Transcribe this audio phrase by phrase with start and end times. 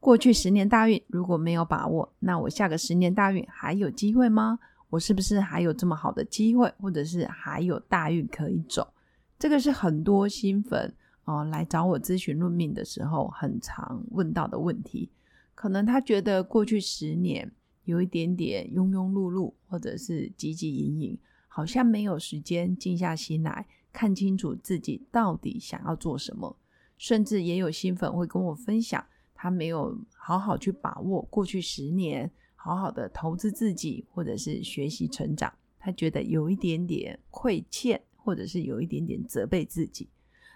[0.00, 4.58] 过去十年大运如果没有把握，那我下个十年大运还有机会吗？
[4.88, 8.92] 我是不是还有这么好的机会，或者是还有大运可以走？
[9.38, 10.92] 这个是很多新粉
[11.24, 15.10] 哦来找我咨询论命的时候很常问到的问题。
[15.54, 17.52] 可能他觉得过去十年
[17.84, 26.56] 有一点点庸庸碌碌，或者是汲汲营营，好像没有时间静下心来看清楚自己到底想要做什么。
[26.96, 29.04] 甚至也有新粉会跟我分享。
[29.42, 40.10] 他没有好好去把握过去十年，好好的投资自己，或者是学习成长，他觉得有一点点亏欠，或者是有一点点责备自己。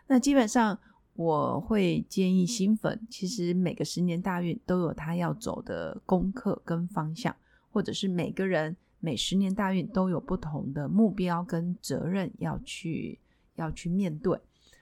[0.06, 0.78] 那基本上
[1.14, 7.34] 我会建议新粉，其实每个十年大运都有他要走的功课跟方向，
[7.72, 13.18] 或者是每个人每十年大运都有不同的目标跟责任要去
[13.54, 14.38] 要去面对。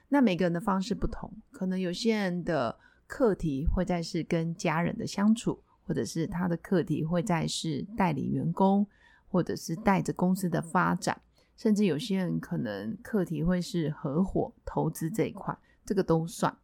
[0.09, 2.77] 那每个人的方式不同，可能有些人的。
[3.05, 8.87] 课题会在是跟家人的相处，或者是他的课题会在是代理员工，
[9.27, 11.21] 或者是带着公司的发展，
[11.55, 16.57] 甚至有些人可能课题会是合伙投资这一块，这个都算。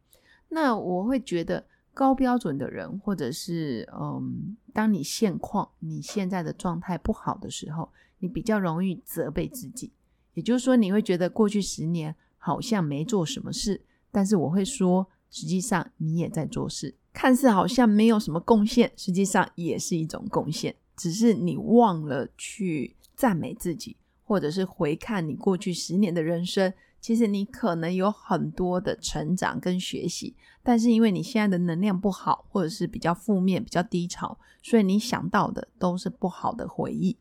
[0.48, 9.92] 那我会觉得高标准的人，或者是嗯，当你现况你现在的状态不好的时候，你比较容易责备自己，
[10.34, 15.06] 也就是说你会觉得过去十年好像没做什么事，但是我会说。
[15.30, 20.74] 实际上你也在做事，看似好像没有什么贡献，实际上也是一种贡献。
[20.96, 30.36] 只是你忘了去赞美自己，或者是回看你过去十年的人生，其实你可能有很多的成长跟学习。
[30.62, 37.16] 但是因为你现在的能量不好，或者是比较负面、比较低潮，所以你想到的都是不好的回忆。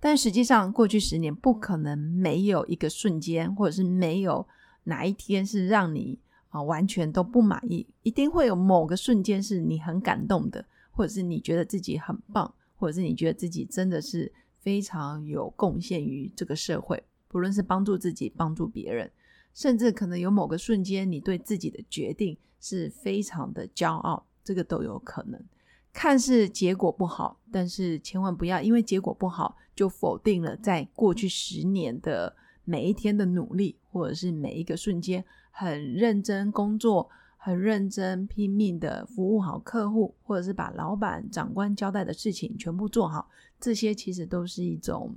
[0.00, 4.46] 但实际上过去十年不可能没有一个瞬间，或者是没有
[4.84, 6.18] 哪一天是让你。
[6.50, 19.10] 啊，完全都不满意，一定会有某个瞬间是你很感动的，或者是你觉得自己很棒，或者是你觉得自己真的是非常有贡献于这个社会，不论是帮助自己、帮助别人，
[19.52, 25.38] 甚至可能有某个瞬间你对自己的决定是非常的骄傲，这个都有可能。
[25.92, 35.24] 看似结果不好，但是千万不要因为结果不好就否定了在过去十年的每一天的努力，或者是每一个瞬间。
[35.60, 45.12] 很认真工作，很认真拼命的服务好客户，或者是把老板、长官交代的事情全部做好，这些其实都是一种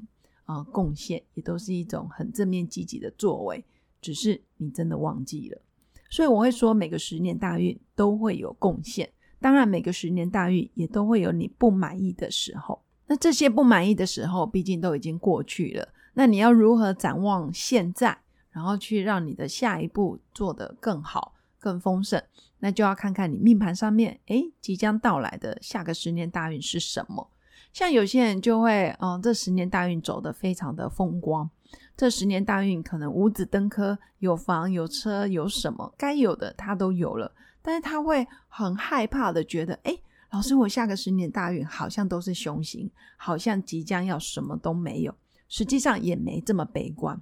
[0.47, 3.63] 呃贡献，也都是一种很正面积极的作为。
[4.01, 5.61] 只是你真的忘记了，
[6.09, 9.07] 所以我会说，每个十年大运都会有贡献，
[9.39, 12.81] 当然每个十年大运也都会有你不满意的时候。
[13.05, 15.89] 那这些不满意的时候，毕竟都已经过去了。
[16.15, 18.17] 那你要如何展望现在？
[18.51, 22.21] 然后去让你的下一步做得更好、更丰盛，
[22.59, 27.29] 那就要看看你命盘上面，哎，即将到来的下个十年大运是什么。
[27.73, 31.49] 像有些人就会，嗯，这十年大运走得非常的风光，
[31.95, 37.31] 这十年大运可能五子登科，有房有车有什么该有的他都有了，
[37.61, 39.97] 但是他会很害怕的觉得，哎，
[40.31, 45.15] 老师，我下个十年大运好像都是凶星，好像即将要什么都没有，
[45.47, 47.17] 实际上也没这么悲观。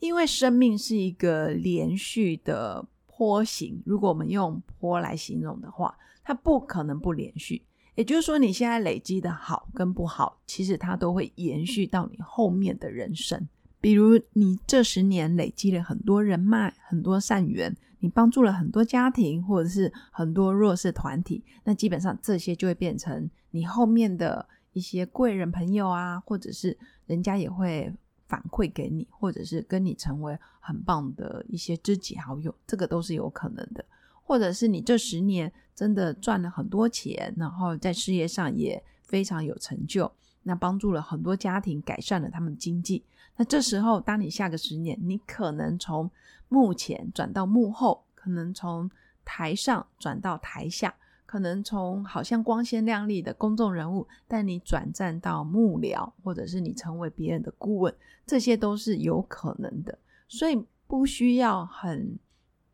[0.00, 7.62] 因为生命是一个连续的坡形，如果我们用坡来形容的话，它不可能不连续。
[7.96, 13.46] 也就是说，你现在累积的好跟不好，其实它都会延续到你后面的人生。
[13.78, 27.92] 比如，你这十年累积了很多人脉、很多善缘，你帮助了很多家庭或者是很多弱势团体，那基本上这些就会变成你后面的一些贵人朋友啊，或者是人家也会。
[28.30, 33.84] 反馈给你，或者是跟你成为很棒的一些知己好友，这个都是有可能的。
[34.22, 40.10] 或者是你这十年真的赚了很多钱，然后在事业上也非常有成就，
[40.44, 43.04] 那帮助了很多家庭，改善了他们经济。
[43.36, 46.08] 那这时候，当你下个十年，你可能从
[46.48, 48.88] 幕前转到幕后，可能从
[49.24, 50.94] 台上转到台下。
[51.30, 57.94] 可能从好像光鲜亮丽的公众人物，但你转战到幕僚，或者是你成为别人的顾问，
[58.26, 59.96] 这些都是有可能的。
[60.26, 62.18] 所以不需要很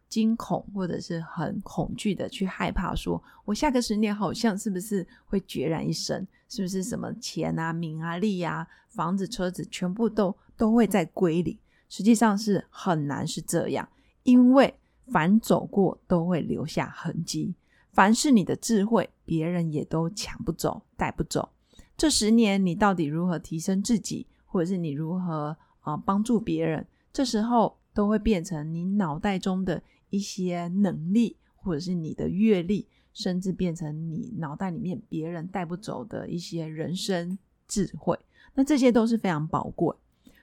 [0.09, 6.27] 惊恐或者是很恐惧的去害怕，说我下个十年好像是不是会孑然一身？
[6.49, 11.59] 是不是什么钱啊、名啊、利啊、房子、车子全部都都会在归零？
[11.91, 13.87] 实际上是很难是这样，
[14.23, 14.73] 因为
[15.09, 17.55] 凡走过都会留下痕迹，
[17.97, 21.49] 凡是你的智慧，别人也都抢不走、带不走。
[21.97, 26.87] 这十年你到底如何提升自己，或者是你如何啊帮助别人？
[27.11, 38.19] 这时候都会变成你脑袋中的一些能力，或者是你的阅历，甚至变成你脑袋里面别人带不走的一些人生智慧。
[38.53, 39.97] 那这些都是非常宝贵。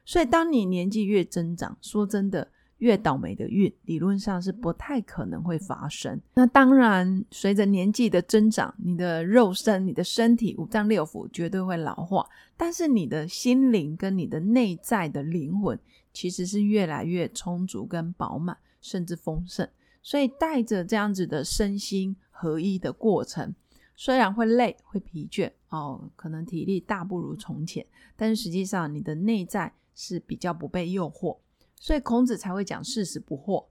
[0.04, 2.52] 所以，当你年纪越增长，说真的，
[2.84, 6.20] 越倒霉的运，理论上是不太可能会发生。
[6.34, 12.28] 那当然，随着年纪的增长，你的肉身、你的身体、五脏六腑绝对会老化，
[12.58, 15.80] 但是你的心灵跟你的内在的灵魂，
[16.12, 19.66] 其实是越来越充足跟饱满，甚至丰盛。
[20.02, 23.56] 所以，带着这样子的身心合一的过程，
[23.96, 27.86] 虽然会累、会疲倦哦，可能体力大不如从前，
[28.18, 29.74] 但是实际上你的内在。
[29.96, 31.38] 是比较不被诱惑，
[31.84, 33.66] 所以孔子才会讲四十不惑。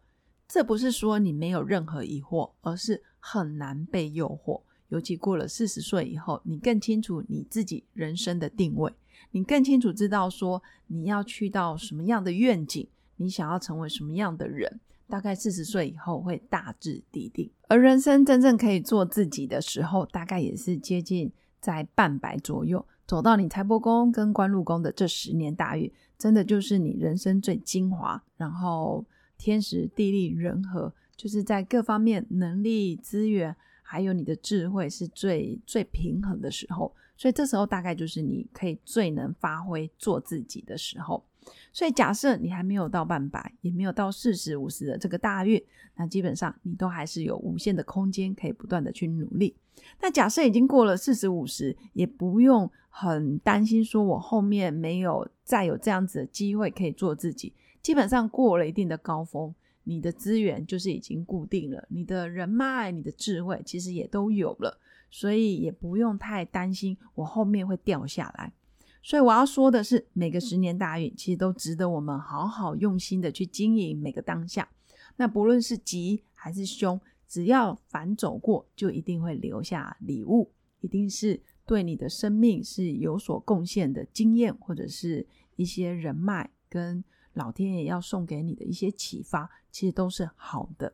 [0.46, 4.60] 这不是说你没有任何疑惑，而是很难被诱惑。
[4.88, 8.92] 尤其过了四十岁以后，你更清楚你自己人生的定位，
[9.30, 12.86] 你更清楚知道说你要去到什么样的愿景，
[13.16, 14.80] 你想要成为什么样的人。
[15.08, 22.86] 大概四十岁以后会大致地定，而人生真正可以做自己的时候，大概也是接近在半百左右。
[23.06, 29.04] 走到你财帛宫跟官禄宫的这十年大运，真的就是你人生最精华，然后
[29.36, 41.24] 天时地利人和，就是在各方面能力资源，还有你的智慧是最最平衡的时候，所以这时候大概就是你可以最能发挥做自己的时候。
[41.72, 45.62] 所以假设你还没有到半百，也没有到四十五十的这个大运，
[45.96, 49.56] 那基本上你都还是有无限的空间可以不断的去努力。
[50.00, 57.52] 那假设已经过了四十五十，也不用很担心，说我后面没有再有这样子的机会可以做自己。
[57.80, 59.52] 基本上过了一定的高峰，
[59.84, 64.78] 你的资源就是已经固定了，你的人脉、你的智慧其实也都有了，
[65.10, 68.52] 所以也不用太担心我后面会掉下来。
[69.02, 74.68] 所以我要说的是，每个十年大运其实都值得我们好好用心的去经营每个当下。
[75.16, 77.00] 那不论是吉还是凶。
[77.28, 85.26] 只要反走过，就一定会留下礼物，一定是对你的生命是有所贡献的经验，或者是
[85.56, 87.02] 一些人脉，跟
[87.32, 90.92] 老天爷要送给你的一些启发，其实都是好的。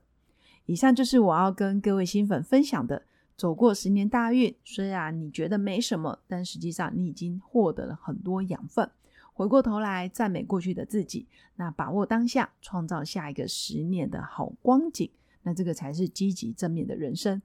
[0.66, 3.02] 以上就是我要跟各位新粉分享的。
[3.38, 8.90] 走过十年大运，虽然你觉得没什么，但实际上你已经获得了很多养分。
[9.32, 11.24] 回过头来赞美过去的自己，
[11.54, 15.08] 那把握当下，创造下一个十年的好光景。
[15.44, 17.40] 那这个才是积极正面的人生。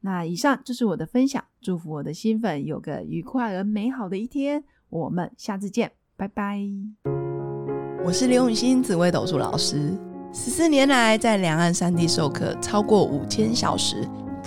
[0.00, 4.62] 那以上就是我的分享，祝福我的新粉有个愉快而美好的一天。
[4.90, 6.60] 我们下次见，拜拜。
[8.04, 9.98] 我是刘永新紫微斗数老师，
[10.30, 14.06] 十四年来在两岸三地授课超过五千小时，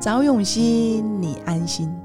[0.00, 2.03] 找永熙，你安心。